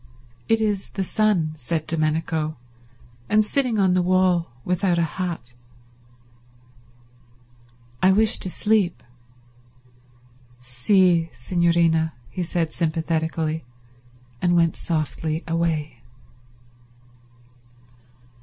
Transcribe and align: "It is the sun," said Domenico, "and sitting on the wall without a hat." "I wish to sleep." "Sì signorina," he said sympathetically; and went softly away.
"It 0.49 0.59
is 0.61 0.89
the 0.89 1.03
sun," 1.03 1.53
said 1.55 1.85
Domenico, 1.85 2.57
"and 3.29 3.45
sitting 3.45 3.77
on 3.77 3.93
the 3.93 4.01
wall 4.01 4.49
without 4.65 4.97
a 4.97 5.03
hat." 5.03 5.53
"I 8.01 8.11
wish 8.11 8.39
to 8.39 8.49
sleep." 8.49 9.03
"Sì 10.59 11.29
signorina," 11.35 12.13
he 12.31 12.41
said 12.41 12.73
sympathetically; 12.73 13.63
and 14.41 14.55
went 14.55 14.75
softly 14.75 15.43
away. 15.47 16.01